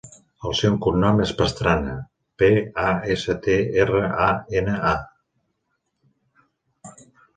El 0.49 0.53
seu 0.59 0.77
cognom 0.85 1.19
és 1.25 1.33
Pastrana: 1.41 1.93
pe, 2.43 2.49
a, 2.85 2.87
essa, 3.17 3.35
te, 3.49 3.59
erra, 3.85 4.01
a, 4.29 4.31
ena, 4.63 4.79
a. 4.93 4.95